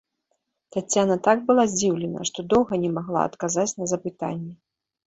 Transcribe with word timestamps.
Таццяна 0.75 1.17
так 1.27 1.43
была 1.51 1.63
здзіўлена, 1.75 2.27
што 2.33 2.39
доўга 2.55 2.73
не 2.87 2.91
магла 2.99 3.21
адказаць 3.31 3.71
на 3.81 3.85
запытанні. 3.95 4.53